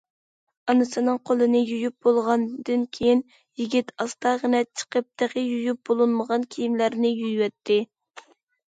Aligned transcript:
ئانىسىنىڭ 0.71 1.19
قولىنى 1.29 1.61
يۇيۇپ 1.71 2.07
بولغاندىن 2.07 2.87
كېيىن، 2.99 3.23
يىگىت 3.63 3.95
ئاستاغىنا 4.01 4.65
چىقىپ 4.71 5.11
تېخى 5.23 5.47
يۇيۇپ 5.47 5.87
بولۇنمىغان 5.93 6.53
كىيىملەرنى 6.59 7.17
يۇيۇۋەتتى. 7.17 7.83